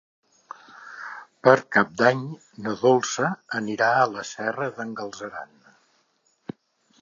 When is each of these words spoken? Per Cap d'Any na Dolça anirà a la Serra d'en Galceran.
Per 1.47 1.53
Cap 1.75 1.91
d'Any 1.99 2.23
na 2.67 2.73
Dolça 2.85 3.29
anirà 3.61 3.91
a 3.99 4.09
la 4.15 4.25
Serra 4.31 4.71
d'en 4.81 4.97
Galceran. 5.03 5.55